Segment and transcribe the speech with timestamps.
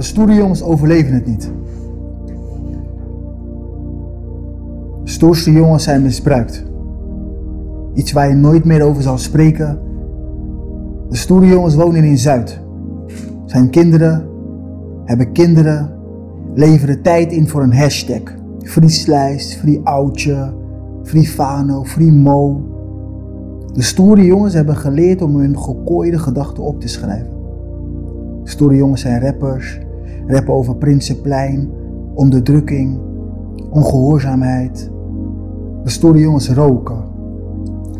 [0.00, 1.52] De stoere jongens overleven het niet.
[5.04, 6.64] De stoerste jongens zijn misbruikt.
[7.94, 9.78] Iets waar je nooit meer over zal spreken.
[11.08, 12.60] De stoere jongens wonen in Zuid.
[13.46, 14.24] Zijn kinderen,
[15.04, 15.92] hebben kinderen,
[16.54, 18.22] leveren tijd in voor een hashtag.
[18.58, 20.52] Free Slice, Free Oudje,
[21.02, 22.60] Free Fano, Free Mo.
[23.72, 27.38] De stoere jongens hebben geleerd om hun gekooide gedachten op te schrijven.
[28.44, 29.80] Stoere jongens zijn rappers,
[30.30, 31.70] rappen over Prinsenplein,
[32.14, 32.98] onderdrukking,
[33.70, 34.90] ongehoorzaamheid.
[35.82, 37.04] De stoere jongens roken,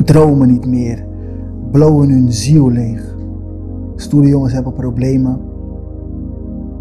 [0.05, 1.07] dromen niet meer,
[1.71, 3.17] blowen hun ziel leeg.
[3.97, 5.41] Stoere jongens hebben problemen,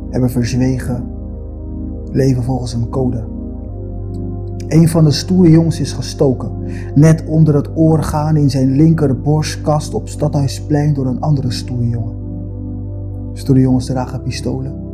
[0.09, 1.03] hebben verzwegen,
[2.11, 3.23] leven volgens een code.
[4.67, 6.51] Een van de stoere jongens is gestoken,
[6.95, 12.15] net onder het orgaan in zijn linkerborstkast op Stadhuisplein door een andere stoere jongen.
[13.33, 14.88] Stoere jongens dragen pistolen,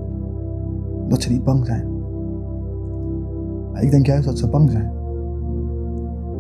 [1.05, 1.87] omdat ze niet bang zijn.
[3.71, 4.91] Maar ik denk juist dat ze bang zijn.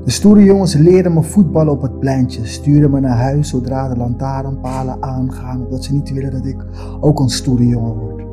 [0.05, 3.97] De stoere jongens leren me voetballen op het pleintje, sturen me naar huis zodra de
[3.97, 6.65] lantaarnpalen aangaan, omdat ze niet willen dat ik
[6.99, 8.23] ook een stoere jongen word.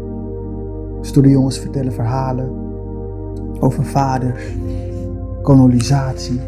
[1.00, 2.50] Stoere jongens vertellen verhalen
[3.60, 4.56] over vaders,
[5.42, 6.40] kolonisatie.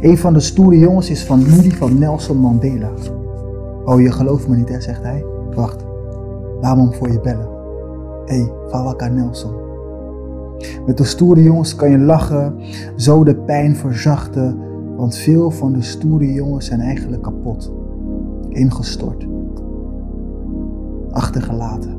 [0.00, 2.90] Een van de stoere jongens is van familie van Nelson Mandela.
[3.84, 5.24] Oh, je gelooft me niet, hè, zegt hij.
[5.54, 5.84] Wacht,
[6.60, 7.57] laat me hem voor je bellen.
[8.28, 9.52] Hey, Fawaka Nelson.
[10.86, 12.54] Met de stoere jongens kan je lachen,
[12.96, 14.58] zo de pijn verzachten,
[14.96, 17.72] want veel van de stoere jongens zijn eigenlijk kapot,
[18.48, 19.26] ingestort,
[21.10, 21.96] achtergelaten.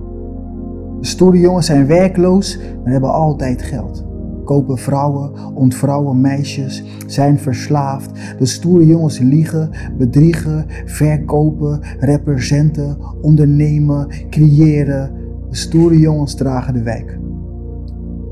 [0.99, 4.05] De stoere jongens zijn werkloos, maar hebben altijd geld.
[4.43, 8.11] Kopen vrouwen, ontvrouwen meisjes, zijn verslaafd.
[8.37, 15.18] De stoere jongens liegen, bedriegen, verkopen, representen, ondernemen, creëren.
[15.49, 17.19] De stoere jongens dragen de wijk.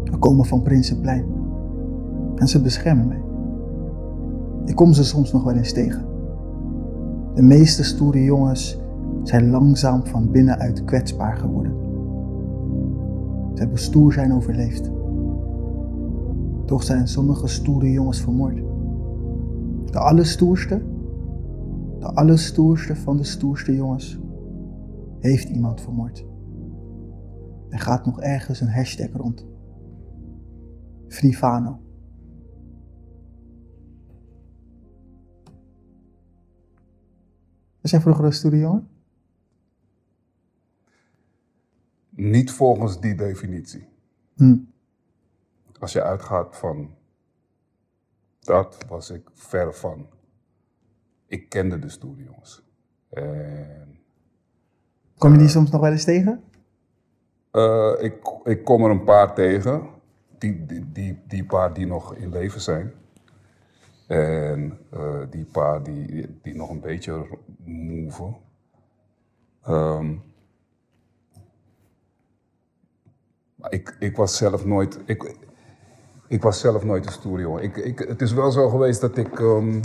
[0.03, 1.25] We komen van Prinsenplein.
[2.35, 3.21] En ze beschermen mij.
[4.65, 6.05] Ik kom ze soms nog wel eens tegen.
[7.33, 8.79] De meeste stoere jongens
[9.23, 11.71] zijn langzaam van binnenuit kwetsbaar geworden.
[13.53, 14.91] Ze hebben stoer zijn overleefd.
[16.65, 18.61] Toch zijn sommige stoere jongens vermoord.
[19.85, 20.81] De allerstoerste,
[21.99, 24.19] de allerstoerste van de stoerste jongens,
[25.19, 26.25] heeft iemand vermoord.
[27.69, 29.45] Er gaat nog ergens een hashtag rond.
[31.07, 31.81] Frifano.
[37.81, 38.87] Was jij vroeger een stoere jongen?
[42.09, 43.87] Niet volgens die definitie.
[44.35, 44.57] Hm.
[45.79, 46.95] Als je uitgaat van
[48.39, 50.07] dat, was ik ver van.
[51.25, 52.63] Ik kende de stoere jongens.
[53.09, 53.99] En,
[55.17, 56.43] Kom je die soms nog wel eens tegen?
[57.57, 58.13] Eh, ik,
[58.43, 59.87] ik kom er een paar tegen,
[60.37, 62.93] die, die, die, paar die nog in leven zijn.
[64.07, 68.37] En eh, die paar die, die nog een beetje moeven.
[69.63, 70.15] Ehm,
[73.55, 74.99] maar ik, ik was zelf nooit.
[75.05, 75.35] Ik,
[76.27, 77.63] ik was zelf nooit een stoer jongen.
[77.63, 79.39] Ik, ik, het is wel zo geweest dat ik.
[79.39, 79.81] ehm,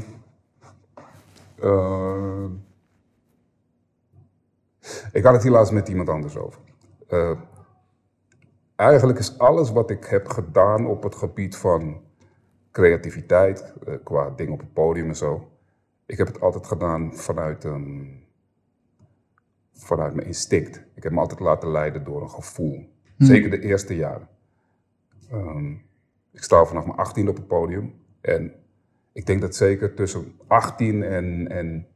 [1.59, 2.45] eh,
[5.13, 6.61] ik had het hier laatst met iemand anders over.
[8.83, 12.01] Eigenlijk is alles wat ik heb gedaan op het gebied van
[12.71, 15.51] creativiteit, eh, qua dingen op het podium en zo.
[16.07, 18.21] Ik heb het altijd gedaan vanuit, een,
[19.73, 20.83] vanuit mijn instinct.
[20.95, 22.91] Ik heb me altijd laten leiden door een gevoel.
[23.19, 24.29] Zeker de eerste jaren.
[25.31, 25.71] Ehm,
[26.31, 27.95] ik sta vanaf mijn 18 op het podium.
[28.21, 28.53] En
[29.13, 31.87] ik denk dat zeker tussen 18 en, en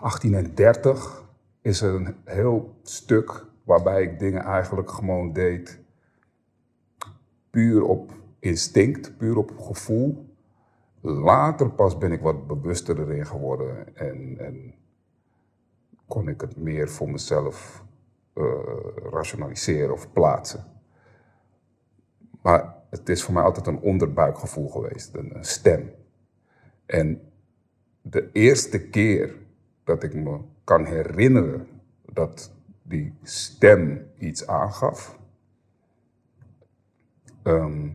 [0.00, 1.24] 18 en 30
[1.60, 5.80] is er een heel stuk waarbij ik dingen eigenlijk gewoon deed
[7.50, 10.26] puur op instinct, puur op gevoel.
[11.00, 14.74] Later pas ben ik wat bewuster erin geworden en, en
[16.06, 17.84] kon ik het meer voor mezelf
[18.32, 18.44] eh,
[19.10, 20.64] rationaliseren of plaatsen.
[22.42, 25.90] Maar het is voor mij altijd een onderbuikgevoel geweest, een, een stem.
[26.86, 27.20] En
[28.02, 29.36] de eerste keer
[29.84, 31.68] dat ik me kan herinneren
[32.12, 32.56] dat
[32.88, 35.18] die stem iets aangaf,
[37.42, 37.88] ehm,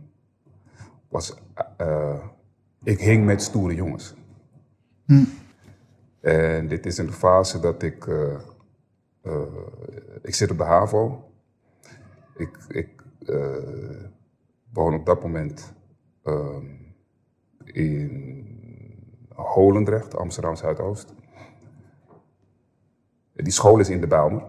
[1.10, 1.36] was
[1.78, 2.28] eh,
[2.84, 4.16] ik hing met stoere jongens.
[6.20, 8.40] En dit is in de fase dat ik, eh,
[9.22, 9.42] eh,
[10.22, 11.32] ik zit op de HAVO.
[12.36, 13.02] Ik, ik
[14.74, 15.74] woon op dat moment
[16.24, 16.66] ehm,
[17.64, 18.48] in
[19.30, 21.14] Holendrecht, Amsterdam Zuidoost.
[23.34, 24.44] Die school is in de Bijlmer.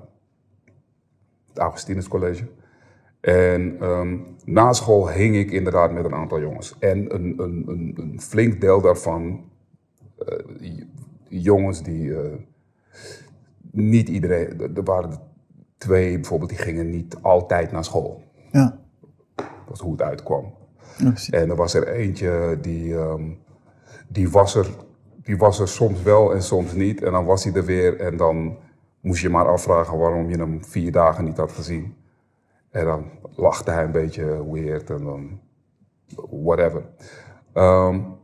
[1.55, 2.45] Het Augustinus College.
[3.21, 6.77] En ehm, na school hing ik inderdaad met een aantal jongens.
[6.79, 9.45] En een, een, een, een flink deel daarvan,
[10.19, 10.81] uh,
[11.29, 12.19] jongens die uh,
[13.71, 15.21] niet iedereen, er waren
[15.79, 18.23] twee bijvoorbeeld, die gingen niet altijd naar school.
[18.53, 18.79] Ja.
[19.35, 20.55] Dat was hoe het uitkwam.
[21.31, 23.39] en er was er eentje die, um,
[24.09, 24.67] die, was er,
[25.23, 27.03] die was er soms wel en soms niet.
[27.03, 28.57] En dan was hij er weer en dan
[29.05, 31.97] moest je maar afvragen waarom je hem vier dagen niet had gezien.
[32.71, 35.41] En dan lachte hij een beetje weird en dan
[36.31, 36.83] whatever.
[37.55, 38.17] Um,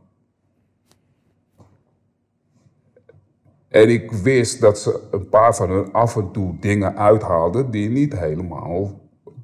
[3.67, 7.89] en ik wist dat ze een paar van hun af en toe dingen uithaalden die
[7.89, 8.99] niet helemaal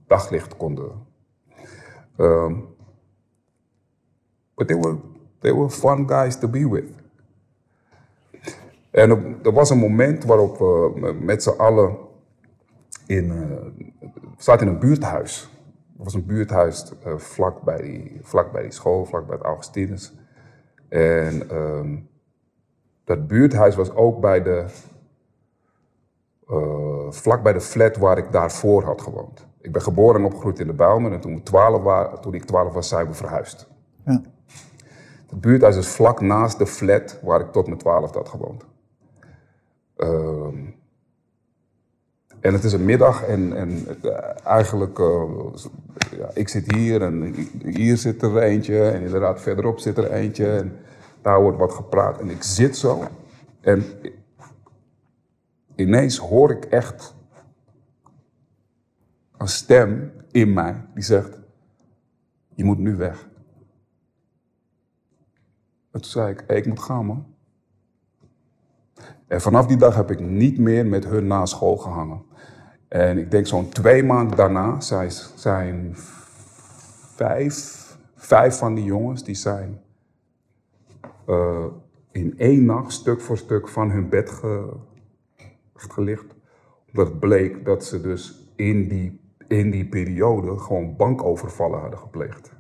[0.07, 0.91] daglicht konden.
[2.17, 2.67] Um,
[4.55, 4.97] but they were,
[5.39, 6.96] they were fun guys to be with.
[8.97, 11.97] En er was een moment waarop we met z'n allen
[13.05, 15.49] in, uh, zaten in een buurthuis.
[15.97, 19.45] Er was een buurthuis uh, vlak, bij die, vlak bij die school, vlak bij het
[19.45, 20.13] Augustinus.
[20.89, 22.09] En um,
[23.03, 24.65] dat buurthuis was ook bij de,
[26.49, 29.47] uh, vlak bij de flat waar ik daarvoor had gewoond.
[29.61, 32.73] Ik ben geboren en opgegroeid in de Bijlmer en toen, 12 was, toen ik 12
[32.73, 33.67] was, zijn we verhuisd.
[34.05, 34.21] Ja.
[35.29, 38.65] Het buurthuis is vlak naast de flat waar ik tot mijn 12 had gewoond.
[39.97, 40.47] Uh,
[42.39, 43.69] en het is een middag en, en
[44.03, 45.53] uh, eigenlijk, uh,
[46.17, 47.33] ja, ik zit hier en
[47.63, 50.77] hier zit er eentje en inderdaad verderop zit er eentje en
[51.21, 52.19] daar wordt wat gepraat.
[52.19, 53.03] En ik zit zo
[53.61, 53.83] en
[55.75, 57.15] ineens hoor ik echt
[59.37, 61.39] een stem in mij die zegt,
[62.53, 63.29] je moet nu weg.
[65.91, 67.35] En toen zei ik, ik moet gaan man.
[69.27, 72.21] En vanaf die dag heb ik niet meer met hun na school gehangen.
[72.87, 74.79] En ik denk zo'n twee maanden daarna
[75.35, 75.95] zijn,
[77.15, 79.81] vijf, vijf van die jongens die zijn
[81.29, 81.65] uh,
[82.11, 84.73] in één nacht stuk voor stuk van hun bed ge,
[85.73, 86.35] gelicht.
[86.87, 92.51] Omdat het bleek dat ze dus in die, in die periode gewoon bankovervallen hadden gepleegd.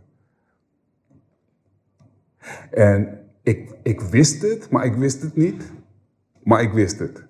[2.71, 5.71] En ik, ik wist het, maar ik wist het niet.
[6.47, 7.25] Maar ik wist het.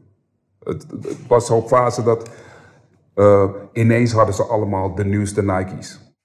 [0.63, 2.29] Het, het was zo'n fase dat
[3.15, 6.15] uh, ineens hadden ze allemaal de nieuwste Nike's.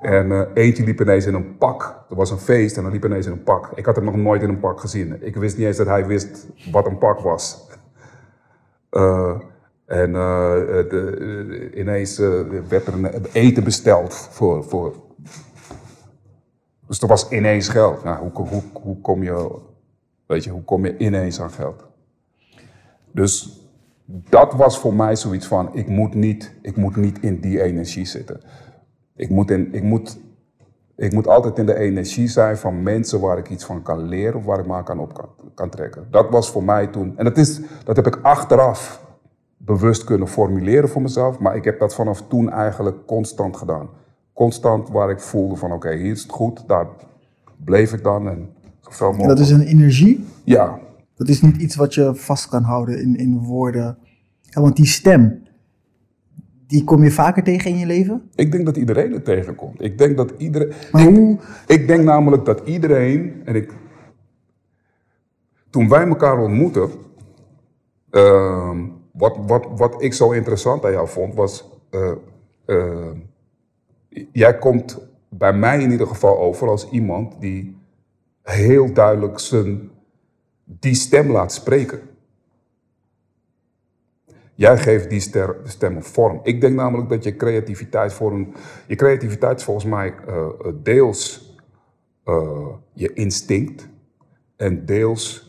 [0.00, 2.04] En uh, eentje liep ineens in een pak.
[2.10, 3.70] Er was een feest en dan liep ineens in een pak.
[3.74, 5.26] Ik had hem nog nooit in een pak gezien.
[5.26, 7.68] Ik wist niet eens dat hij wist wat een pak was.
[8.90, 9.40] Uh,
[9.86, 12.18] en de, ineens
[12.68, 14.94] werd er een eten besteld voor, voor.
[16.86, 18.04] Dus er was ineens geld.
[18.04, 19.58] Nou, hoe, hoe, hoe, kom je,
[20.26, 21.87] weet je, hoe kom je ineens aan geld?
[23.18, 23.62] Dus
[24.06, 28.04] dat was voor mij zoiets van, ik moet niet, ik moet niet in die energie
[28.04, 28.40] zitten.
[29.16, 30.18] Ik moet, in, ik, moet,
[30.96, 34.36] ik moet altijd in de energie zijn van mensen waar ik iets van kan leren
[34.38, 36.06] of waar ik maar kan op kan, kan trekken.
[36.10, 37.12] Dat was voor mij toen.
[37.16, 39.06] En dat, is, dat heb ik achteraf
[39.56, 43.88] bewust kunnen formuleren voor mezelf, maar ik heb dat vanaf toen eigenlijk constant gedaan.
[44.32, 46.86] Constant waar ik voelde van oké, hier is het goed, daar
[47.64, 48.50] bleef ik dan en
[48.80, 49.38] zoveel mogelijk.
[49.38, 50.26] Dat is een energie?
[50.44, 50.78] Ja,
[51.18, 53.98] dat is niet iets wat je vast kan houden in, in woorden.
[54.42, 55.42] Ja, want die stem,
[56.66, 58.30] die kom je vaker tegen in je leven?
[58.34, 59.82] Ik denk dat iedereen het tegenkomt.
[59.82, 60.72] Ik denk dat iedereen.
[60.92, 61.38] Maar hoe?
[61.66, 63.42] Ik, denk namelijk dat iedereen.
[63.44, 63.72] En ik.
[65.70, 66.90] Toen wij elkaar ontmoetten.
[68.10, 68.78] Uh,
[69.12, 71.64] wat, wat, wat ik zo interessant aan jou vond, was.
[71.90, 72.12] Uh,
[72.66, 73.10] uh,
[74.32, 77.76] jij komt bij mij in ieder geval over als iemand die
[78.42, 79.90] heel duidelijk zijn
[80.68, 82.00] die stem laat spreken.
[84.54, 85.20] Jij geeft die
[85.64, 86.40] stem een vorm.
[86.42, 88.54] Ik denk namelijk dat je creativiteit voor een.
[88.86, 91.54] Je creativiteit is volgens mij uh, deels
[92.24, 93.88] uh, je instinct
[94.56, 95.46] en deels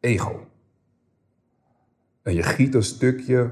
[0.00, 0.46] ego.
[2.22, 3.50] En je giet een stukje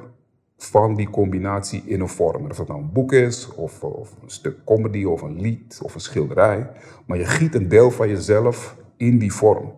[0.56, 2.50] van die combinatie in een vorm.
[2.50, 5.94] Of het nou een boek is, of, of een stuk comedy, of een lied, of
[5.94, 6.70] een schilderij.
[7.06, 9.72] Maar je giet een deel van jezelf in die vorm.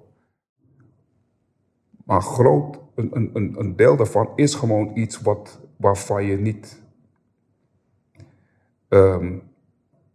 [2.04, 6.82] Maar groot, een, een, een deel daarvan is gewoon iets wat, waarvan je niet.
[8.88, 9.42] Um,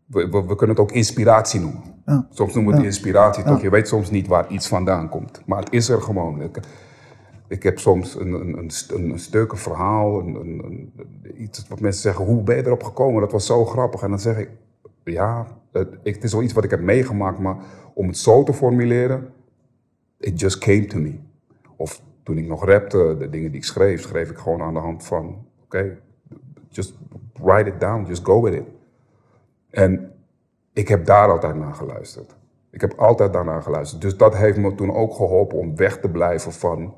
[0.05, 1.81] we, we, kunnen het ook inspiratie noemen.
[2.05, 2.27] Ja.
[2.29, 3.61] Soms noemen we het inspiratie, toch?
[3.61, 5.41] Je weet soms niet waar iets vandaan komt.
[5.45, 6.41] Maar het is er gewoon.
[6.41, 6.59] Ik,
[7.47, 10.93] ik heb soms een, een, een, een stuk, een verhaal, een, een,
[11.37, 13.21] iets wat mensen zeggen: hoe ben je erop gekomen?
[13.21, 14.01] Dat was zo grappig.
[14.01, 14.49] En dan zeg ik:
[15.03, 17.57] ja, het, het is wel iets wat ik heb meegemaakt, maar
[17.93, 19.33] om het zo te formuleren,
[20.17, 21.19] it just came to me.
[21.75, 24.79] Of toen ik nog rapte, de dingen die ik schreef, schreef ik gewoon aan de
[24.79, 25.97] hand van, oké,
[26.69, 26.97] just
[27.33, 28.67] write it down, just go with it.
[29.69, 30.11] En
[30.73, 32.35] ik heb daar altijd naar geluisterd.
[32.69, 34.01] Ik heb altijd daarnaar geluisterd.
[34.01, 36.93] Dus dat heeft me toen ook geholpen om weg te blijven van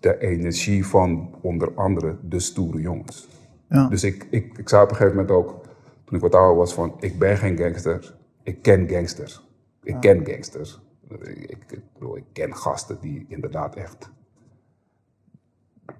[0.00, 3.28] de energie van onder andere de stoere jongens.
[3.68, 3.88] Ja.
[3.88, 5.65] Dus ik, ik, ik zei op een gegeven moment ook,
[6.06, 9.44] toen ik wat ouder was, van ik ben geen gangster, ik ken gangsters.
[9.82, 10.80] Ik ken gangsters.
[11.08, 14.10] Ik, ik, ik bedoel, ik ken gasten die inderdaad echt,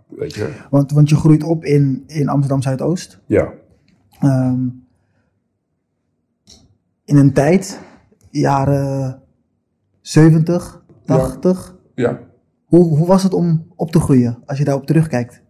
[0.08, 3.20] weet je, Want, want je groeit op in, in Amsterdam Zuidoost.
[3.26, 3.52] ja.
[4.20, 4.68] Ehm,
[7.04, 7.80] in een tijd,
[8.30, 9.22] jaren
[10.00, 11.76] 70, 80.
[11.94, 12.20] Ja,
[12.64, 15.42] Hoe, hoe was het om op te groeien als je daarop terugkijkt?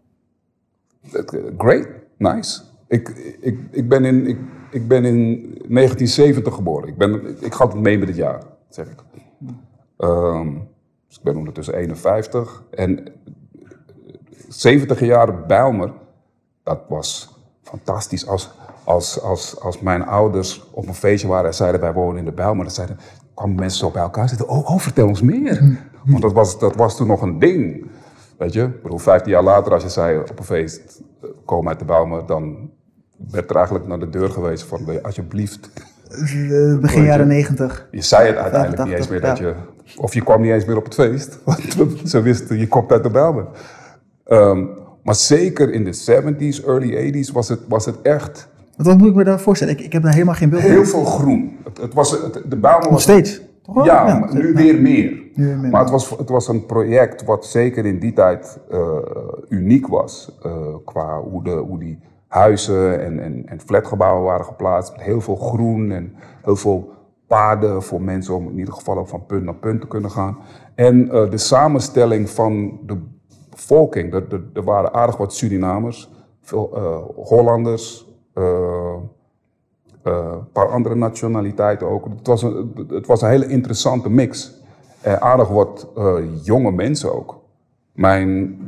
[1.10, 2.62] Het- Great, nice.
[2.88, 3.08] Ik,
[3.40, 4.38] ik, ik, ben in, ik,
[4.70, 5.16] ik ben in
[5.68, 6.88] 1970 geboren.
[6.88, 9.04] Ik, ben, ik ga het mee met het jaar, zeg ik.
[9.96, 10.52] Ehm,
[11.08, 12.62] dus ik ben ondertussen 51.
[12.70, 13.08] En
[14.48, 15.92] 70 jaar Bijlmer,
[16.62, 18.26] dat was fantastisch.
[18.26, 18.50] Als,
[18.84, 22.32] als, als, als mijn ouders op een feestje waren en zeiden wij wonen in de
[22.32, 22.98] Bijlmer, dan zeiden,
[23.34, 25.80] kwamen mensen zo bij elkaar en zeiden, oh, oh vertel ons meer.
[26.04, 27.85] Want dat was, dat was toen nog een ding.
[28.38, 31.68] Weet je, ik bedoel, 15 jaar later als je zei op een feest, eh, kom
[31.68, 32.70] uit de Bijlmer, dan
[33.30, 35.70] werd er eigenlijk naar de deur gewezen van, je alsjeblieft
[36.10, 37.88] Eh, begin jaren 90.
[37.90, 40.00] je zei het uiteindelijk niet eens 85, meer dat je.
[40.02, 41.38] Of je kwam niet eens meer op het feest.
[41.44, 43.46] Want ze wisten, je komt uit de Bijlmer.
[44.24, 44.64] Ehm,
[45.02, 49.14] maar zeker in de 70s, early 80s was het, was het echt Wat, moet ik
[49.14, 49.74] me daar voorstellen?
[49.78, 50.70] Ik, ik heb daar helemaal geen beeld van.
[50.70, 51.56] heel veel groen.
[51.64, 53.40] Het, het was, het, de Bijlmer Nog steeds.
[53.62, 53.84] Toch wel?
[53.84, 54.42] Ja, maar steeds.
[54.44, 54.54] nu Ja.
[54.54, 55.22] weer meer.
[55.36, 58.98] Maar het was, het was een project wat zeker in die tijd eh,
[59.48, 60.38] uniek was.
[60.42, 64.92] eh, qua hoe, de, hoe die huizen en, en, en flatgebouwen waren geplaatst.
[64.92, 66.90] Met heel veel groen en heel veel
[67.26, 70.38] paden voor mensen om in ieder geval van punt naar punt te kunnen gaan.
[70.74, 72.98] En eh, de samenstelling van de
[73.50, 74.14] bevolking.
[74.14, 76.78] Er, er, waren aardig wat Surinamers, veel
[77.16, 78.06] Hollanders.
[80.02, 82.04] een paar andere nationaliteiten ook.
[82.04, 84.64] Het was een, het was een hele interessante mix.
[85.14, 87.40] Aardig wat eh, jonge mensen ook.
[87.92, 88.58] Mijn,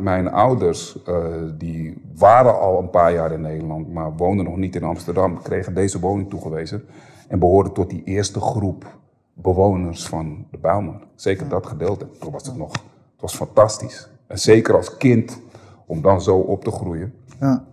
[0.00, 1.24] mijn ouders, eh,
[1.58, 5.74] die waren al een paar jaar in Nederland, maar woonden nog niet in Amsterdam, kregen
[5.74, 6.84] deze woning toegewezen
[7.28, 8.98] en behoorden tot die eerste groep
[9.32, 11.00] bewoners van de Bijlmer.
[11.14, 12.06] Zeker dat gedeelte.
[12.18, 14.08] Toen was het nog, het was fantastisch.
[14.26, 15.40] En zeker als kind,
[15.86, 17.14] om dan zo op te groeien.
[17.40, 17.64] Ja.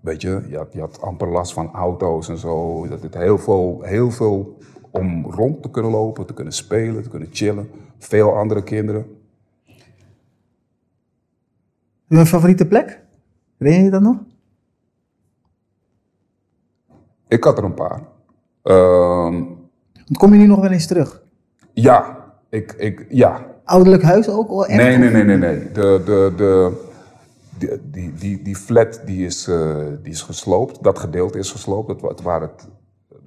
[0.00, 2.86] Weet je, je had, je had amper last van auto's en zo.
[2.88, 4.56] Dat het heel veel, heel veel
[4.90, 7.70] om rond te kunnen lopen, te kunnen spelen, te kunnen chillen.
[7.98, 9.06] Veel andere kinderen.
[12.08, 13.00] Een favoriete plek?
[13.58, 14.16] Herinner je dat nog?
[17.28, 18.02] Ik had er een paar.
[18.62, 19.42] Ehm,
[20.12, 21.22] kom je nu nog wel eens terug?
[21.72, 22.16] ja,
[22.48, 23.46] ik, ik, ja.
[23.64, 24.82] Ouderlijk huis ook echt?
[24.82, 25.72] Nee, nee, nee, nee, nee.
[25.72, 26.72] De, de, de,
[27.58, 30.82] die, die, die, die flat die is, eh, die is gesloopt.
[30.82, 32.00] Dat gedeelte is gesloopt.
[32.00, 32.50] Wa- het waren,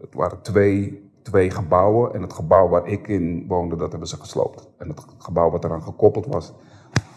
[0.02, 2.14] het waren twee, twee gebouwen.
[2.14, 4.70] En het gebouw waar ik in woonde, dat hebben ze gesloopt.
[4.78, 6.54] En het gebouw wat eraan gekoppeld was,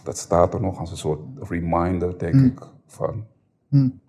[0.03, 2.61] dat staat er nog als een soort reminder, denk ik.
[2.87, 3.25] Van.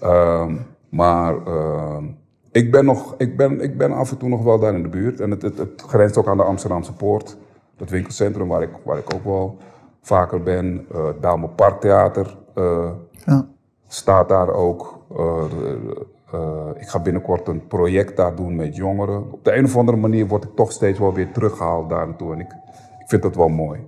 [0.00, 0.56] Ehm,
[0.88, 2.04] maar ehm,
[2.50, 4.88] ik, ben nog, ik, ben, ik ben af en toe nog wel daar in de
[4.88, 5.20] buurt.
[5.20, 7.36] En het, het, het grenst ook aan de Amsterdamse Poort.
[7.76, 9.56] Dat winkelcentrum waar ik, waar ik ook wel
[10.00, 10.86] vaker ben.
[10.92, 11.04] Eh
[11.42, 12.90] het Parktheater eh,
[13.24, 13.46] Ja.
[13.88, 14.98] staat daar ook.
[15.10, 19.32] Eh, de- eh, ik ga binnenkort een project daar doen met jongeren.
[19.32, 22.32] Op de een of andere manier word ik toch steeds wel weer teruggehaald daar naartoe.
[22.32, 22.52] En ik,
[22.98, 23.80] ik vind dat wel mooi.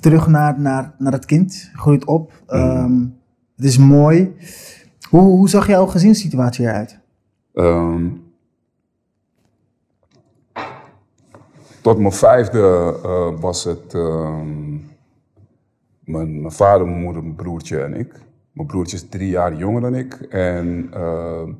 [0.00, 1.70] Terug naar, naar, naar het kind.
[1.74, 2.32] Groeit op.
[2.32, 2.58] Mm.
[2.58, 3.00] Ehm,
[3.56, 4.36] het is mooi.
[5.10, 6.98] Hoe, hoe zag jouw gezinssituatie eruit?
[7.54, 8.08] Ehm,
[11.80, 14.72] tot mijn vijfde eh, was het ehm,
[16.04, 18.20] mijn, mijn vader, mijn moeder, mijn broertje en ik.
[18.54, 20.14] Mijn broertje is drie jaar jonger dan ik.
[20.14, 21.52] En ehm,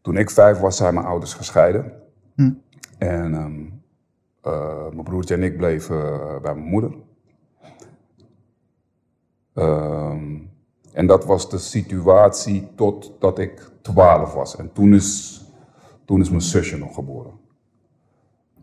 [0.00, 1.92] toen ik vijf was, zijn mijn ouders gescheiden.
[2.98, 3.60] En ehm,
[4.40, 6.94] eh, mijn broertje en ik bleven eh, bij mijn moeder.
[9.54, 10.36] Ehm,
[10.92, 14.56] en dat was de situatie totdat ik 12 was.
[14.56, 15.40] En toen is,
[16.04, 17.32] toen is mijn zusje nog geboren.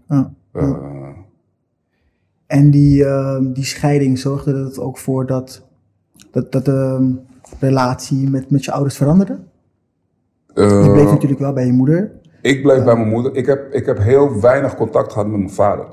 [0.07, 0.33] Ja.
[0.51, 1.09] Eh,
[2.45, 3.05] En die,
[3.53, 5.66] die scheiding zorgde er het ook voor dat,
[6.31, 7.15] dat, dat de
[7.59, 9.39] relatie met, met je ouders veranderde?
[10.53, 12.11] Je eh, bleef natuurlijk wel bij je moeder.
[12.41, 13.35] ik bleef bij mijn moeder.
[13.35, 15.85] Ik heb, ik heb heel weinig contact gehad met mijn vader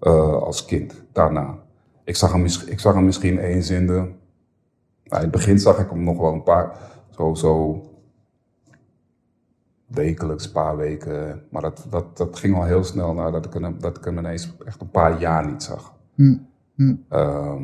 [0.00, 1.58] eh, als kind daarna.
[2.04, 3.92] Ik zag hem, ik zag hem misschien eens in de.
[3.92, 6.76] Nou, in het begin zag ik hem nog wel een paar.
[7.10, 7.82] Zo, zo
[9.86, 11.42] wekelijks, een paar weken.
[11.50, 14.56] Maar dat, dat, dat ging al heel snel nadat ik hem, dat ik hem ineens
[14.64, 15.94] echt een paar jaar niet zag.
[16.14, 16.36] Hm.
[16.74, 16.94] Hm.
[17.08, 17.62] Ehm,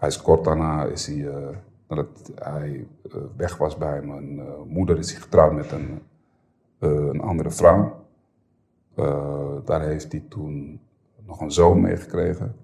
[0.00, 1.56] hij is kort daarna, is hij, eh,
[1.88, 6.02] nadat hij eh, weg was bij mijn eh, moeder, is hij getrouwd met een,
[6.78, 7.98] een andere vrouw.
[9.64, 10.80] Daar heeft hij toen
[11.26, 12.56] nog een zoon meegekregen.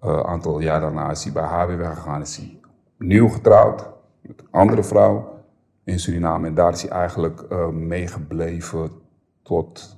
[0.00, 2.60] Een aantal jaar daarna is hij bij haar weer weggegaan, is hij
[2.96, 3.88] nieuw getrouwd
[4.20, 5.42] met een andere vrouw
[5.84, 6.46] in Suriname.
[6.46, 8.90] En daar is hij eigenlijk meegebleven
[9.42, 9.96] tot,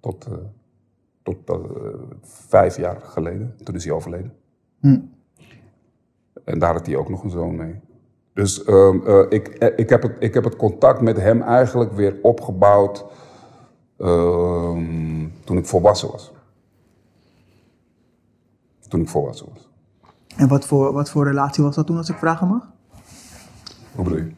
[0.00, 0.28] tot,
[1.24, 1.56] tot eh,
[2.22, 3.54] vijf jaar geleden.
[3.62, 4.32] Toen is hij overleden.
[4.80, 4.98] Hm.
[6.44, 7.80] En daar had hij ook nog een zoon mee.
[8.32, 11.92] Dus ehm, eh, ik, eh, ik, heb het, ik heb het contact met hem eigenlijk
[11.92, 13.04] weer opgebouwd
[13.98, 16.32] ehm, toen ik volwassen was.
[18.88, 19.68] Toen ik volwassen was.
[20.36, 22.72] En wat voor, wat voor relatie was dat toen, als ik vragen mag?
[23.94, 24.30] Hoe bedoel je?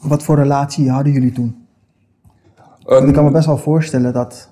[0.00, 1.66] Wat voor relatie hadden jullie toen?
[2.78, 4.50] Ik kan me best wel voorstellen dat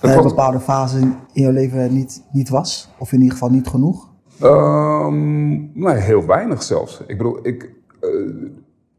[0.00, 2.90] er was- bepaalde fases in jouw leven niet, niet was.
[2.98, 4.08] Of in ieder geval niet genoeg.
[4.40, 7.00] Ehm, nee, heel weinig zelfs.
[7.06, 8.08] Ik bedoel, ik, eh,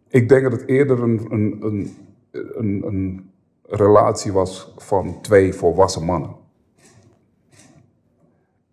[0.08, 1.96] ik denk dat het eerder een, een, een,
[2.32, 3.30] een, een
[3.64, 6.30] relatie was van twee volwassen mannen.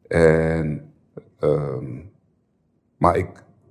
[0.09, 0.93] En,
[1.40, 1.85] ehm,
[2.97, 3.28] maar ik,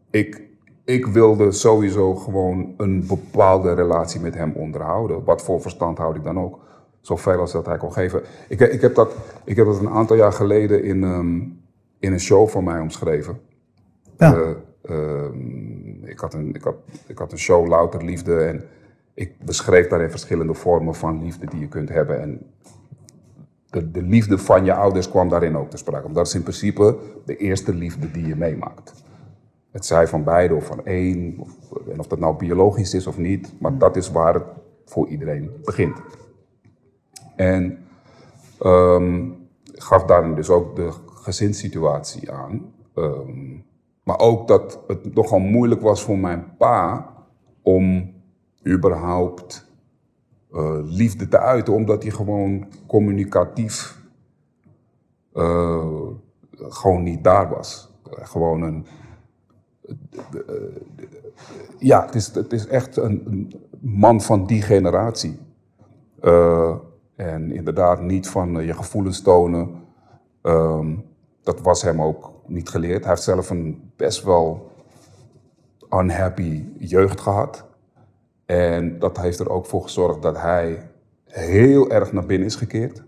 [0.10, 0.42] ik,
[0.84, 5.24] ik wilde sowieso gewoon een bepaalde relatie met hem onderhouden.
[5.24, 6.60] Wat voor verstand houd ik dan ook?
[7.04, 8.22] Zoveel als dat hij kon geven.
[8.48, 11.38] Ik, ik, heb, dat, ik heb dat een aantal jaar geleden in, ehm,
[12.00, 13.40] in een show van mij omschreven.
[14.18, 14.34] Ja.
[14.34, 14.50] Eh,
[14.82, 16.76] ehm, ik, had een, ik, had,
[17.08, 18.64] ik had een show Louter Liefde en
[19.14, 22.22] ik beschreef daarin verschillende vormen van liefde die je kunt hebben.
[22.22, 22.42] En
[23.70, 26.04] de, de liefde van je ouders kwam daarin ook te sprake.
[26.04, 28.94] Want dat is in principe de eerste liefde die je meemaakt.
[29.72, 31.50] Het zij van beide of van één, of,
[31.92, 34.44] en of dat nou biologisch is of niet, maar dat is waar het
[34.86, 35.98] voor iedereen begint.
[37.36, 37.78] En
[38.60, 39.30] ehm,
[39.64, 42.74] gaf daarin dus ook de gezinssituatie aan.
[42.96, 43.58] Ehm,
[44.04, 47.14] maar ook dat het nogal moeilijk was voor mijn pa
[47.62, 48.14] om
[48.68, 49.72] überhaupt
[50.52, 54.02] eh, liefde te uiten, omdat hij gewoon communicatief
[55.34, 56.08] eh,
[56.56, 57.92] gewoon niet daar was.
[58.04, 58.86] Gewoon een.
[61.78, 65.40] ja, het is, het is echt een, een man van die generatie.
[66.20, 66.76] Eh,
[67.32, 69.70] en inderdaad niet van eh, je gevoelens tonen.
[70.42, 70.96] Ehm,
[71.44, 73.02] dat was hem ook niet geleerd.
[73.02, 74.72] Hij heeft zelf een best wel
[75.90, 77.66] unhappy jeugd gehad.
[78.46, 80.90] En dat heeft er ook voor gezorgd dat hij
[81.26, 83.04] heel erg naar binnen is gekeerd.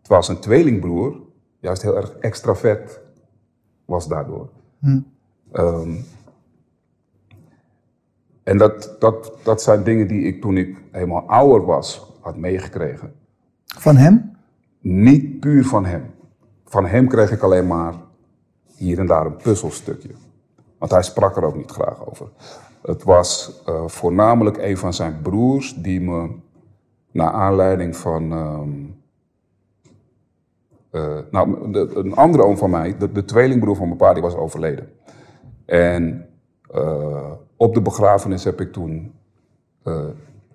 [0.00, 1.20] Terwijl zijn tweelingbroer
[1.58, 3.00] juist heel erg extravert
[3.84, 4.48] was daardoor.
[5.52, 5.96] Ehm,
[8.42, 13.14] en dat, dat, dat zijn dingen die ik toen ik helemaal ouder was had meegekregen.
[13.78, 14.36] Van hem?
[14.80, 16.10] Niet puur van hem.
[16.64, 17.94] Van hem kreeg ik alleen maar
[18.76, 20.10] hier en daar een puzzelstukje.
[20.78, 22.28] Want hij sprak er ook niet graag over.
[22.82, 26.30] Het was eh, voornamelijk een van zijn broers die me,
[27.10, 28.32] naar aanleiding van.
[28.32, 28.70] ehm,
[30.90, 34.92] eh, nou, een andere oom van mij, de, tweelingbroer van mijn pa, die was overleden.
[35.64, 36.28] En
[36.70, 39.14] eh, op de begrafenis heb ik toen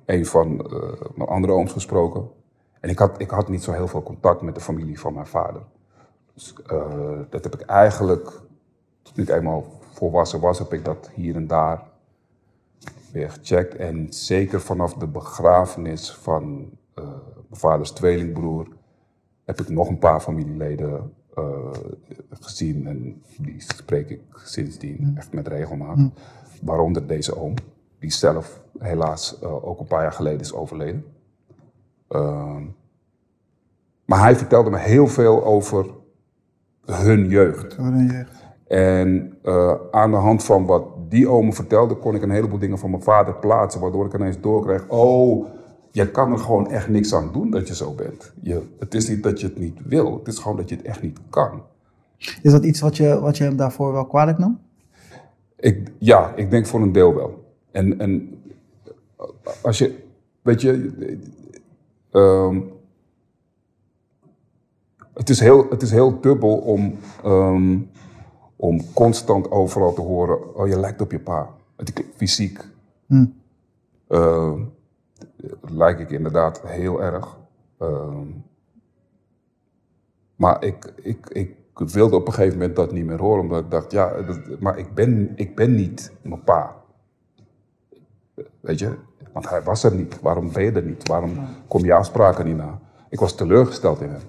[0.05, 0.55] een van
[1.15, 2.29] mijn andere ooms gesproken.
[2.79, 5.27] En ik had, ik had niet zo heel veel contact met de familie van mijn
[5.27, 5.61] vader.
[6.33, 8.41] Dus eh, dat heb ik eigenlijk,
[9.01, 11.83] toen ik eenmaal volwassen was, heb ik dat hier en daar
[13.11, 13.75] weer gecheckt.
[13.75, 17.03] En zeker vanaf de begrafenis van eh,
[17.47, 18.67] mijn vaders tweelingbroer
[19.45, 21.71] heb ik nog een paar familieleden eh,
[22.29, 22.87] gezien.
[22.87, 25.99] En die spreek ik sindsdien echt met regelmaat.
[26.61, 27.53] Waaronder deze oom,
[27.99, 31.05] die zelf helaas ook een paar jaar geleden is overleden.
[32.09, 32.63] Ehm,
[34.05, 35.85] maar hij vertelde me heel veel over
[36.85, 37.75] hun jeugd.
[38.11, 38.47] Jeugd.
[38.67, 42.77] En eh, aan de hand van wat die oom vertelde, kon ik een heleboel dingen
[42.77, 43.81] van mijn vader plaatsen.
[43.81, 45.45] Waardoor ik ineens doorkreeg, oh,
[45.91, 48.33] je kan er gewoon echt niks aan doen dat je zo bent.
[48.41, 50.85] Je, het is niet dat je het niet wil, het is gewoon dat je het
[50.85, 51.61] echt niet kan.
[52.41, 54.59] Is dat iets wat je, wat je hem daarvoor wel kwalijk nam?
[55.55, 57.43] Ik, ja, ik denk voor een deel wel.
[57.71, 58.41] En, en
[59.61, 60.03] als je,
[60.41, 60.91] weet je,
[62.11, 62.61] ehm,
[65.13, 67.79] het, is heel, het is heel dubbel om, ehm,
[68.55, 71.49] om constant overal te horen, oh je lijkt op je pa.
[72.15, 72.67] Fysiek
[74.07, 74.63] ehm,
[75.61, 77.37] lijk ik inderdaad heel erg.
[80.35, 83.71] Maar ik, ik, ik wilde op een gegeven moment dat niet meer horen, omdat ik
[83.71, 86.75] dacht, ja, dat- maar ik ben, ik ben niet mijn pa.
[88.59, 88.97] Weet je,
[89.31, 90.19] Want hij was er niet.
[90.21, 91.07] Waarom ben je er niet?
[91.07, 91.37] Waarom
[91.67, 92.79] kom je afspraken niet na?
[93.09, 94.21] Ik was teleurgesteld in hem.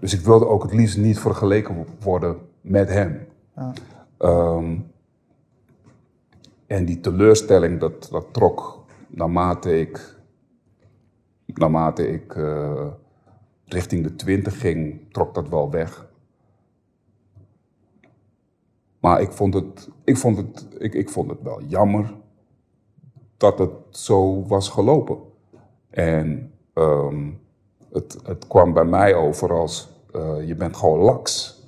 [0.00, 3.26] Dus ik wilde ook het liefst niet vergeleken worden met hem.
[3.56, 3.72] Ja.
[4.18, 4.76] Ehm,
[6.66, 10.14] en die teleurstelling, dat, dat trok naarmate ik,
[11.46, 12.86] naarmate ik eh,
[13.64, 16.06] richting de twintig ging, trok dat wel weg.
[19.00, 22.14] Maar ik vond het, ik vond het, ik, ik vond het wel jammer
[23.44, 25.18] dat het zo was gelopen.
[25.90, 27.30] En ehm,
[27.92, 31.62] het, het kwam bij mij over als, eh, je bent gewoon laks.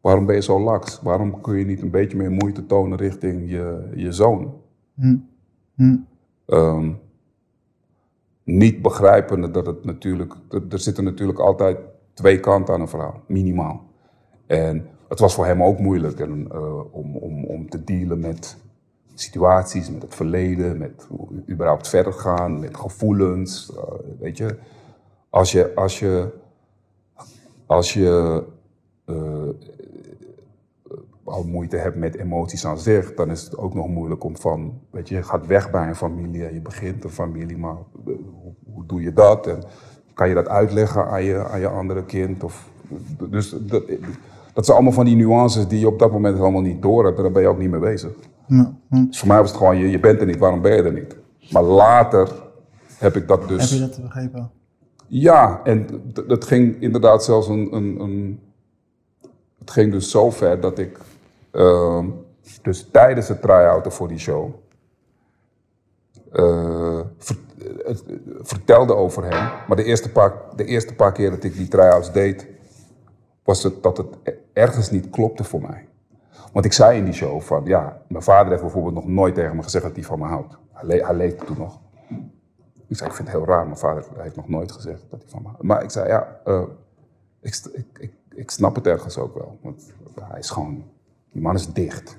[0.00, 1.00] Waarom ben je zo laks?
[1.02, 4.54] Waarom kun je niet een beetje meer moeite tonen richting je, je zoon?
[4.94, 5.16] Hm.
[5.74, 6.92] Hm.
[8.44, 11.78] Niet begrijpende dat het natuurlijk, er, er zitten natuurlijk altijd
[12.12, 13.82] twee kanten aan een verhaal, minimaal.
[14.46, 18.56] En het was voor hem ook moeilijk en, eh, om, om, om te dealen met
[19.14, 23.72] situaties, met het verleden, met hoe überhaupt verder gaan, met gevoelens.
[23.76, 23.82] eh,
[24.18, 24.58] weet je,
[25.30, 26.28] als je, als je,
[27.66, 28.42] als je
[29.04, 29.48] eh,
[31.24, 34.80] al moeite hebt met emoties aan zich, dan is het ook nog moeilijk om van,
[34.90, 38.14] weet je, je gaat weg bij een familie en je begint een familie, maar eh,
[38.72, 39.46] hoe, doe je dat?
[39.46, 39.62] En
[40.14, 42.44] kan je dat uitleggen aan je, aan je andere kind?
[42.44, 42.68] Of,
[43.30, 43.82] dus dat,
[44.52, 47.16] dat zijn allemaal van die nuances die je op dat moment helemaal niet door hebt
[47.16, 48.12] en daar ben je ook niet mee bezig.
[48.88, 50.92] Dus voor mij was het gewoon, je, je bent er niet, waarom ben je er
[50.92, 51.16] niet?
[51.50, 52.28] Maar later
[52.98, 53.70] heb ik dat dus...
[53.70, 54.50] Heb je dat begrepen?
[55.06, 55.86] Ja, en
[56.26, 58.40] dat ging inderdaad zelfs een, een, een.
[59.58, 60.98] Het ging dus zo ver dat ik.
[61.50, 62.06] ehm,
[62.62, 64.50] dus tijdens het try-outen voor die show.
[66.32, 67.36] eh, ver-
[67.84, 68.04] het-
[68.40, 69.48] vertelde over hem.
[69.68, 72.46] Maar de eerste, paar, de eerste paar keer dat ik die try-outs deed.
[73.44, 75.86] was het dat het e- ergens niet klopte voor mij.
[76.52, 77.64] Want ik zei in die show van.
[77.64, 80.56] Ja, mijn vader heeft bijvoorbeeld nog nooit tegen me gezegd dat hij van me houdt.
[80.72, 81.80] Hij, le- toen nog.
[82.86, 85.30] Ik zei, ik vind het heel raar, mijn vader heeft nog nooit gezegd dat hij
[85.30, 85.62] van me houdt.
[85.62, 86.62] Maar ik zei, ja, eh,
[87.40, 87.60] ik,
[87.98, 89.58] ik, ik, snap het ergens ook wel.
[89.62, 90.84] Want hij is gewoon,
[91.32, 92.18] die man is dicht.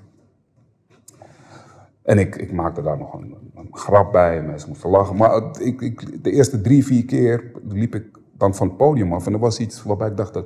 [2.02, 3.38] En ik, ik maakte daar nog een,
[3.72, 5.16] grap bij en mensen moesten lachen.
[5.16, 9.26] Maar ik, ik, de eerste drie, vier keer liep ik dan van het podium af.
[9.26, 10.46] En er was iets waarbij ik dacht, dat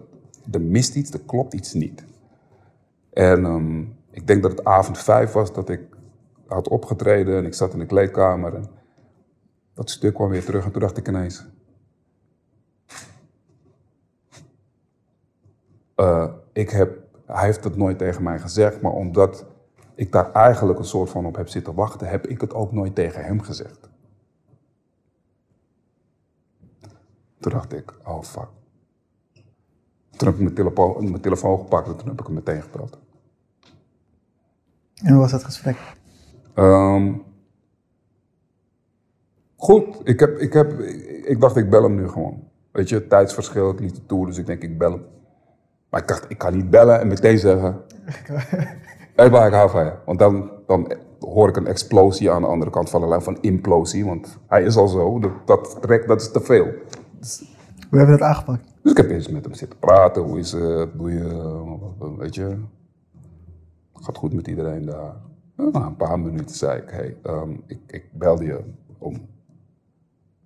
[0.51, 2.03] er mist iets, er klopt iets niet.
[3.09, 5.81] En ehm, ik denk dat het avond vijf was dat ik
[6.47, 8.55] had opgetreden en ik zat in de kleedkamer.
[8.55, 8.65] En
[9.73, 11.45] dat stuk kwam weer terug en toen dacht ik ineens...
[15.99, 19.45] eh, ik heb, hij heeft het nooit tegen mij gezegd, maar omdat
[19.95, 22.95] ik daar eigenlijk een soort van op heb zitten wachten, heb ik het ook nooit
[22.95, 23.89] tegen hem gezegd.
[27.39, 28.58] Toen dacht ik, oh fuck.
[30.19, 32.97] Toen heb ik mijn telefoon, mijn telefoon gepakt en toen heb ik hem meteen gebeld.
[35.03, 35.77] En hoe was dat gesprek?
[36.53, 37.13] Ehm,
[39.55, 42.43] goed, ik, heb, ik, heb, ik, ik dacht ik bel hem nu gewoon.
[42.71, 45.05] Weet je, tijdsverschil, ik liet het toe, dus ik denk ik bel hem.
[45.89, 47.81] Maar ik dacht, ik kan niet bellen en meteen zeggen,
[49.15, 49.93] hé maar ik hou van je.
[50.05, 53.41] Want dan, dan hoor ik een explosie aan de andere kant van de lijn, van
[53.41, 54.05] implosie.
[54.05, 55.77] Want hij is al zo, dat, dat,
[56.07, 56.67] dat is te veel.
[57.89, 58.73] Hoe hebben we dat aangepakt?
[58.81, 60.21] Dus ik heb eens met hem zitten praten.
[60.21, 60.97] Hoe is het?
[60.97, 62.57] Doe je, weet je,
[63.93, 65.15] gaat goed met iedereen daar.
[65.55, 68.63] Na een paar minuten zei ik, hey, ehm, ik, ik belde je
[68.97, 69.27] om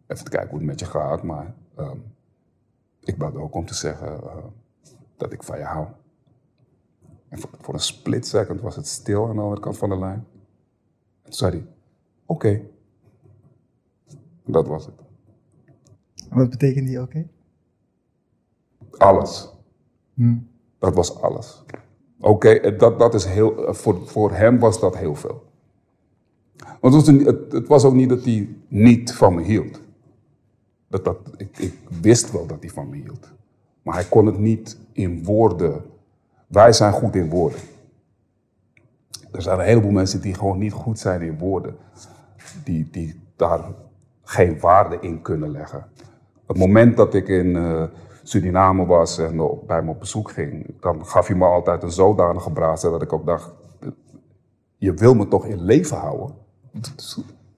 [0.08, 1.24] even te kijken hoe het met je gaat.
[1.24, 1.98] Maar ehm,
[3.00, 4.38] ik belde ook om te zeggen eh,
[5.18, 5.88] dat ik van je hou.
[7.30, 9.98] En voor, voor een split second was het stil aan de andere kant van de
[9.98, 10.26] lijn.
[11.22, 11.66] En toen zei hij,
[12.26, 12.62] oké.
[14.46, 14.96] Dat was het.
[16.30, 17.28] Wat betekent die oké?
[18.98, 19.50] Alles.
[20.14, 20.36] Hm.
[20.80, 21.64] Dat was alles.
[22.20, 25.44] Oké, dat, dat is heel, eh, voor, voor hem was dat heel veel.
[26.82, 29.82] Want het was, een- het, het was ook niet dat hij niet van me hield.
[30.88, 33.32] Dat, dat, ik, ik wist wel dat hij van me hield.
[33.82, 35.84] Maar hij kon het niet in woorden.
[36.48, 37.60] Wij zijn goed in woorden.
[39.32, 41.76] Er zijn een heleboel mensen die gewoon niet goed zijn in woorden.
[42.64, 43.64] Die, die daar
[44.24, 45.86] geen waarde in kunnen leggen.
[46.48, 47.84] Het moment dat ik in eh,
[48.24, 52.52] Suriname was en bij hem op bezoek ging, dan gaf hij me altijd een zodanige
[52.52, 53.52] braadse dat ik ook dacht,
[54.78, 56.36] je wil me toch in leven houden?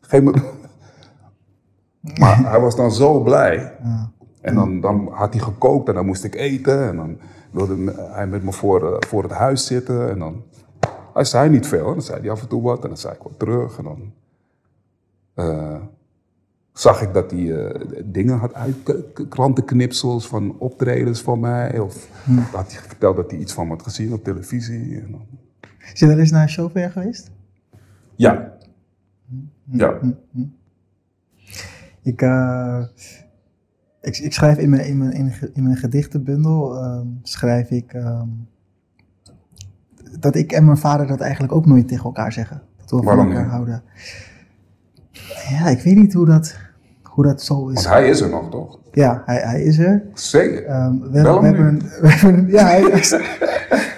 [0.01, 0.33] Geef me...
[2.19, 3.77] Maar hij was dan zo blij.
[4.41, 6.87] En dan, dan had hij gekookt en dan moest ik eten.
[6.87, 7.17] En dan
[7.51, 10.09] wilde me- hij met me voor, eh, voor het huis zitten.
[10.09, 10.43] En dan,
[11.13, 11.87] hij zei niet veel.
[11.87, 12.81] En dan zei hij af en toe wat.
[12.83, 13.77] En dan zei ik wat terug.
[13.77, 14.11] En dan
[15.33, 15.74] eh,
[16.85, 18.75] zag ik dat hij eh, dingen had uit,
[19.29, 21.79] krantenknipsels van optredens van mij.
[21.79, 22.09] Of
[22.51, 25.03] had hij verteld dat hij iets van me had gezien op televisie.
[25.93, 27.31] Is je wel eens naar een show van geweest?
[28.15, 28.53] ja.
[29.63, 29.99] Ja.
[32.01, 32.83] Ik, eh,
[34.01, 38.27] ik, ik schrijf in mijn, in mijn, in mijn gedichtenbundel, ehm, schrijf ik ehm,
[40.19, 42.61] dat ik en mijn vader dat eigenlijk ook nooit tegen elkaar zeggen.
[42.75, 43.51] Dat we van Waarom elkaar niet?
[43.51, 43.83] houden.
[45.49, 46.57] Ja, ik weet niet hoe dat,
[47.15, 47.73] hoe dat zo is.
[47.73, 48.79] Want hij is er nog, toch?
[48.91, 50.03] Ja, hij, hij is er.
[50.13, 50.65] Zeker.
[50.65, 52.81] Ehm, we, Bel hem hebben, we een- ja, hij,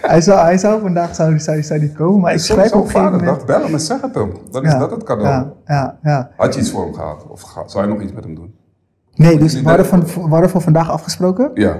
[0.01, 2.89] hij, zou, hij zou vandaag zou, zou, zou niet komen, maar ik schrijf op een
[2.89, 3.45] gegeven moment...
[3.45, 4.32] bel hem en zeg het hem.
[4.51, 5.30] Dan is dat het cadeau.
[5.34, 6.30] Ja, ja, ja.
[6.38, 7.25] Had je iets voor hem gehad?
[7.27, 8.56] Of zou je nog iets met hem doen?
[9.15, 11.51] Nee, dus we hadden, van, we hadden voor vandaag afgesproken.
[11.53, 11.75] Ja.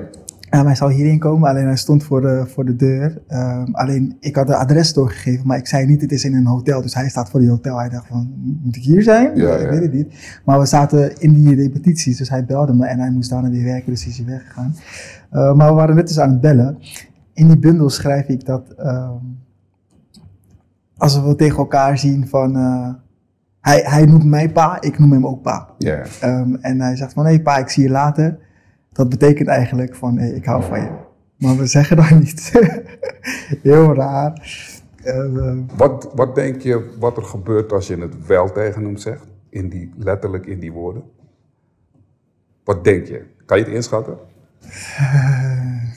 [0.50, 3.22] Hij zou hierheen komen, alleen hij stond voor de, voor de deur.
[3.28, 6.46] Ehm, alleen, ik had de adres doorgegeven, maar ik zei niet, het is in een
[6.46, 6.82] hotel.
[6.82, 7.78] Dus hij staat voor die hotel.
[7.78, 8.34] Hij dacht van,
[8.64, 9.36] moet ik hier zijn?
[9.36, 9.70] Ja, ik ja.
[9.70, 10.40] weet het niet.
[10.46, 13.64] Maar we zaten in die repetities, dus hij belde me en hij moest daarna weer
[13.64, 14.76] werken, dus hij is weer weggegaan.
[15.30, 16.78] Eh, maar we waren net dus aan het bellen.
[17.34, 19.12] In die bundel schrijf ik dat ehm,
[20.98, 22.56] als we tegen elkaar zien van...
[22.56, 22.90] eh,
[23.62, 25.70] hij, hij noemt mij pa, ik noem hem ook pa.
[25.78, 26.04] Ja.
[26.22, 28.38] Ehm, en hij zegt van, hé pa, ik zie je later.
[28.98, 30.90] Dat betekent eigenlijk van, hey, ik hou van je.
[31.38, 32.52] Maar we zeggen dat niet.
[33.64, 34.48] Heel raar.
[35.04, 39.28] Ehm, Wat, wat denk je wat er gebeurt als je het wel tegen hem zegt?
[39.50, 41.04] In die, letterlijk in die woorden.
[42.64, 43.26] Wat denk je?
[43.46, 44.18] Kan je het inschatten?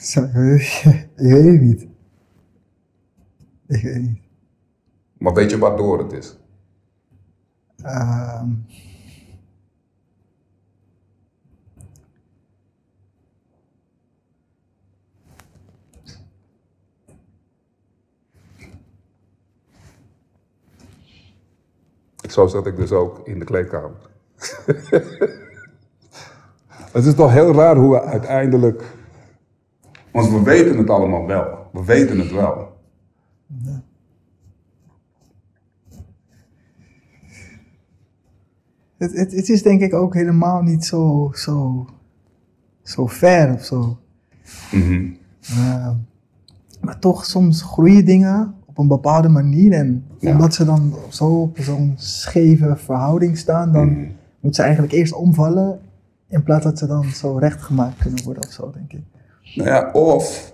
[0.01, 0.21] zo,
[0.55, 1.81] ik weet het niet.
[3.67, 4.21] Ik weet het niet.
[5.17, 6.39] Maar weet je waardoor het is?
[7.83, 8.49] Ehm,
[22.31, 24.09] Zo zat ik dus ook in de kleedkamer.
[26.91, 28.83] het is toch heel raar hoe we uiteindelijk.
[30.11, 31.69] Want we weten het allemaal wel.
[31.71, 32.79] We weten het wel.
[38.97, 41.85] het, het, het is denk ik ook helemaal niet zo, zo,
[42.83, 43.97] zo ver of zo.
[44.71, 45.09] Mhm.
[45.41, 45.95] Ehm,
[46.81, 49.71] maar toch, soms groeien dingen een bepaalde manier.
[49.73, 50.31] En Ja.
[50.31, 54.09] omdat ze dan zo op zo'n scheve verhouding staan, dan Mhm.
[54.39, 55.79] moet ze eigenlijk eerst omvallen.
[56.27, 59.03] In plaats dat ze dan zo rechtgemaakt kunnen worden of zo, denk ik.
[59.55, 60.53] Nou ja, of.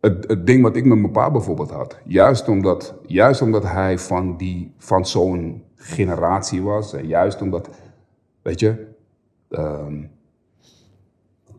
[0.00, 1.98] Het, het ding wat ik met mijn pa bijvoorbeeld had.
[2.04, 6.92] Juist omdat, juist omdat hij van, die, van zo'n generatie was.
[6.94, 7.68] En juist omdat,
[8.42, 8.92] weet je.
[9.50, 10.02] ehm,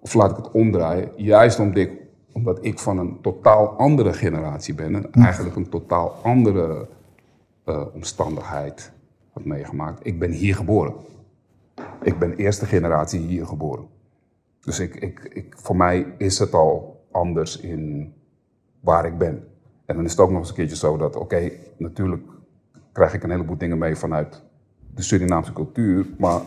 [0.05, 1.11] of laat ik het omdraaien.
[1.15, 1.91] Juist omdat ik,
[2.31, 4.95] omdat ik van een totaal andere generatie ben.
[4.95, 6.87] En eigenlijk een totaal andere
[7.63, 8.91] eh, omstandigheid
[9.33, 10.05] had meegemaakt.
[10.05, 10.93] Ik ben hier geboren.
[12.01, 13.87] Ik ben eerste generatie hier geboren.
[14.59, 18.13] Dus ik, ik, ik, voor mij is het al anders in
[18.79, 19.47] waar ik ben.
[19.85, 22.23] En dan is het ook nog eens een keertje zo dat, oké, natuurlijk
[22.91, 24.43] krijg ik een heleboel dingen mee vanuit
[24.95, 26.05] de Surinaamse cultuur.
[26.17, 26.41] Maar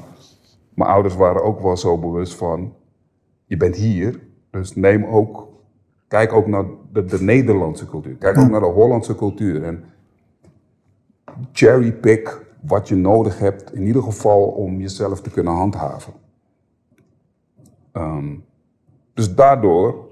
[0.74, 2.76] mijn ouders waren ook wel zo bewust van,
[3.48, 5.48] je bent hier, dus neem ook,
[6.08, 8.14] kijk ook naar de, de Nederlandse cultuur.
[8.14, 9.62] Kijk ook naar de Hollandse cultuur.
[9.62, 9.84] En
[11.52, 16.12] cherrypick wat je nodig hebt, in ieder geval om jezelf te kunnen handhaven.
[17.92, 18.34] Ehm,
[19.14, 20.08] dus daardoor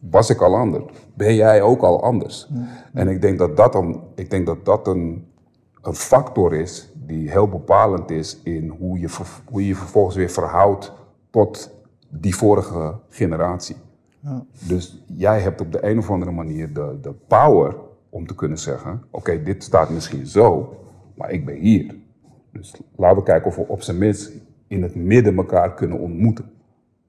[0.00, 0.84] was ik al anders.
[1.14, 2.48] Ben jij ook al anders?
[2.92, 5.26] En ik denk dat dat, een, ik denk dat, dat een,
[5.82, 9.08] een factor is die heel bepalend is in hoe je,
[9.44, 10.92] hoe je je vervolgens weer verhoudt
[11.30, 11.75] tot
[12.08, 13.76] die vorige generatie.
[14.68, 17.76] Dus jij hebt op de een of andere manier de, de power
[18.08, 20.76] om te kunnen zeggen: Oké, dit staat misschien zo,
[21.14, 21.94] maar ik ben hier.
[22.52, 24.32] Dus laten we kijken of we op zijn minst
[24.66, 26.50] in het midden elkaar kunnen ontmoeten.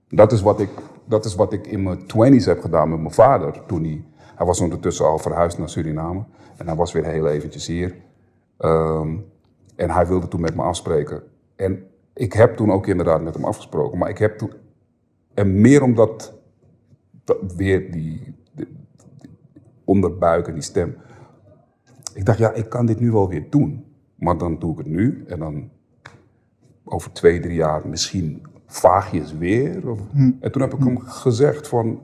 [0.07, 0.69] Dat is wat ik,
[1.05, 3.65] dat is wat ik in mijn twenties heb gedaan met mijn vader.
[3.65, 4.03] Toen hij,
[4.35, 6.23] hij was ondertussen al verhuisd naar Suriname.
[6.57, 7.95] En hij was weer heel eventjes hier.
[8.57, 9.15] Ehm,
[9.75, 11.23] en hij wilde toen met me afspreken.
[11.55, 13.97] En ik heb toen ook inderdaad met hem afgesproken.
[13.97, 14.51] Maar ik heb toen...
[15.37, 16.33] En meer omdat...
[17.23, 18.67] dat- weer die, die,
[19.19, 19.29] die
[19.83, 20.95] onderbuik en die stem.
[22.13, 23.85] Ik dacht, ja, ik kan dit nu wel weer doen.
[24.15, 25.23] Maar dan doe ik het nu.
[25.27, 25.69] En dan
[26.83, 29.89] over twee, drie jaar misschien vaagjes weer.
[29.89, 29.99] Of,
[30.39, 32.01] En toen heb ik hem gezegd van,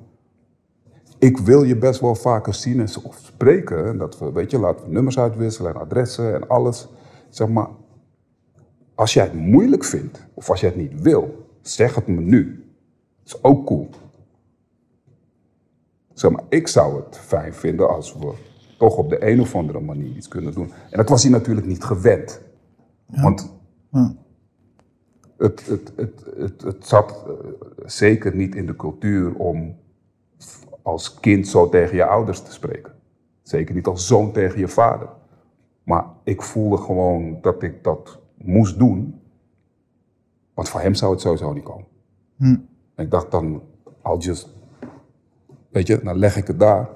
[1.20, 3.86] ik wil je best wel vaker zien en of spreken.
[3.88, 6.88] En dat we, weet je, laten we nummers uitwisselen en adressen en alles.
[7.30, 7.68] Zeg maar,
[8.96, 12.63] als jij het moeilijk vindt, of als jij het niet wil, zeg het me nu.
[13.24, 13.90] Dat is ook cool.
[16.14, 18.34] Zeg maar, ik zou het fijn vinden als we
[18.78, 20.72] toch op de een of andere manier iets kunnen doen.
[20.90, 22.42] En dat was hij natuurlijk niet gewend.
[23.06, 23.54] Want
[23.92, 24.16] Ja.
[25.38, 27.34] het, het, het, het, het zat eh,
[27.86, 29.76] zeker niet in de cultuur om
[30.82, 32.94] als kind zo tegen je ouders te spreken.
[33.42, 35.10] Zeker niet als zoon tegen je vader.
[35.84, 39.22] Maar ik voelde gewoon dat ik dat moest doen.
[40.54, 41.86] Want voor hem zou het sowieso niet komen.
[42.38, 42.58] Hm.
[42.96, 43.62] En ik dacht dan,
[44.04, 44.50] I'll just,
[45.70, 46.90] weet je, dan leg ik het daar.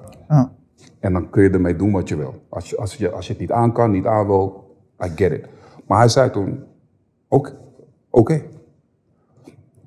[1.00, 2.42] En dan kun je ermee doen wat je wil.
[2.48, 5.32] Als je, als je, als je het niet aan kan, niet aan wil, I get
[5.32, 5.46] it.
[5.86, 6.64] Maar hij zei toen,
[7.28, 7.52] ook,
[8.10, 8.42] oké.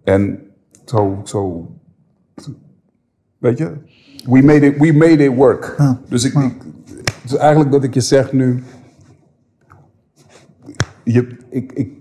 [0.03, 0.51] En
[0.85, 1.69] zo, zo,
[3.37, 3.77] weet je,
[4.25, 5.77] we made it, we made it work.
[6.09, 6.63] Dus, ik, ik,
[7.21, 8.63] dus eigenlijk dat ik je zeg nu,
[11.03, 12.00] je, ik, ik,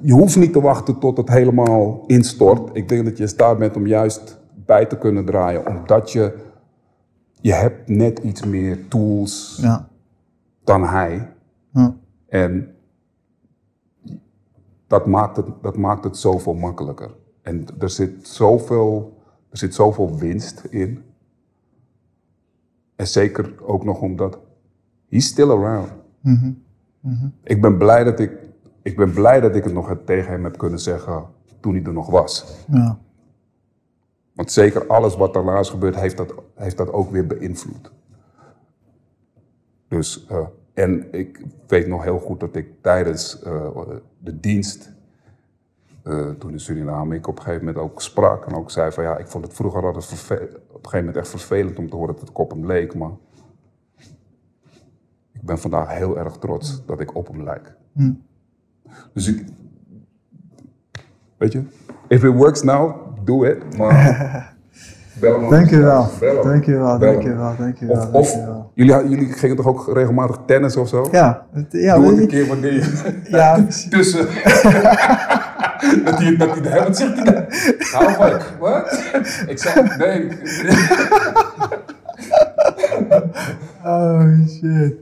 [0.00, 2.70] je hoeft niet te wachten tot het helemaal instort.
[2.76, 6.38] Ik denk dat je in staat bent om juist bij te kunnen draaien, omdat je,
[7.40, 9.88] je hebt net iets meer tools Ja.
[10.64, 11.32] dan hij.
[11.72, 11.96] Ja.
[12.28, 12.74] En
[14.86, 17.10] dat maakt, het, dat maakt het zoveel makkelijker.
[17.42, 19.16] En er zit zoveel,
[19.50, 21.02] er zit zoveel winst in.
[22.96, 24.38] En zeker ook nog omdat
[25.08, 25.92] he's still around.
[27.42, 28.32] Ik ben blij dat ik,
[28.82, 31.26] ik ben blij dat ik het nog tegen hem heb kunnen zeggen
[31.60, 32.64] toen hij er nog was.
[32.66, 32.98] Ja.
[34.32, 37.92] Want zeker alles wat daarna is gebeurd, heeft dat, heeft dat ook weer beïnvloed.
[39.88, 43.70] Dus, eh, en ik weet nog heel goed dat ik tijdens eh,
[44.18, 44.92] de dienst,
[46.02, 49.04] eh, toen in Suriname, ik op een gegeven moment ook sprak en ook zei van
[49.04, 50.36] ja, ik vond het vroeger altijd op een
[50.72, 53.10] gegeven moment echt vervelend om te horen dat het op hem leek, maar
[55.32, 57.74] ik ben vandaag heel erg trots dat ik op hem lijk.
[59.14, 59.44] Dus ik,
[61.38, 61.62] weet je,
[62.08, 64.50] if it works now, do it, maar
[65.20, 66.10] Dankjewel.
[66.42, 67.96] Dankjewel, dankjewel, dankjewel.
[67.96, 68.70] Of, of dankjewel.
[68.74, 71.08] jullie, jullie gingen toch ook regelmatig tennis of zo?
[71.12, 74.26] Ja, ja, Doe het een keer wanneer je ja, tussen.
[76.04, 77.44] dat hij dat hè, wat zegt hij dan?
[78.18, 79.02] Nou, wat?
[79.46, 80.28] Ik zeg, nee.
[83.84, 84.94] Oh shit.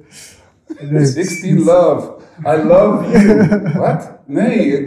[0.91, 2.13] Nee, 16 love.
[2.47, 3.49] I love you.
[3.79, 4.19] Wat?
[4.27, 4.87] Nee.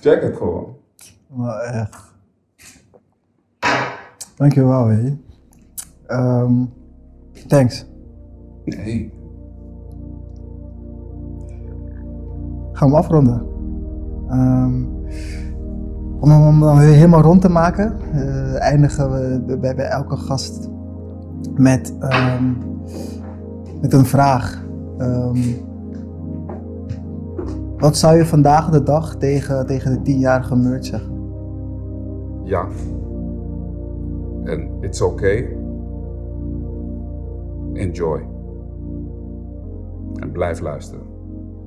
[0.00, 0.76] Check het gewoon.
[1.26, 2.12] Maar echt.
[4.36, 5.18] Dankjewel, hé.
[6.06, 6.52] Ehm
[7.50, 7.86] thanks.
[8.64, 9.12] Nee.
[12.72, 13.46] Gaan we afronden.
[14.28, 14.84] Ehm,
[16.20, 20.68] om hem dan weer helemaal rond te maken, eh, eindigen we bij, bij elke gast
[21.54, 22.52] met, ehm,
[23.80, 24.68] met een vraag.
[25.00, 25.38] Ehm,
[27.78, 31.12] wat zou je vandaag de dag tegen, tegen de tienjarige Murt zeggen?
[32.44, 32.68] Ja.
[34.44, 35.56] En it's okay.
[37.72, 38.26] Enjoy.
[40.14, 41.06] En blijf luisteren.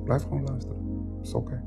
[0.04, 0.78] Blijf gewoon luisteren.
[1.20, 1.60] It's okay.